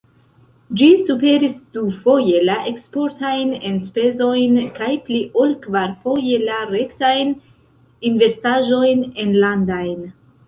[0.77, 7.35] Ĝi superis dufoje la eksportajn enspezojn kaj pli ol kvarfoje la rektajn
[8.11, 10.01] investaĵojn enlandajn.